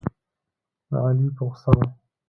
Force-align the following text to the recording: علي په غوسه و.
علي 1.03 1.27
په 1.35 1.43
غوسه 1.47 1.71
و. 1.75 1.77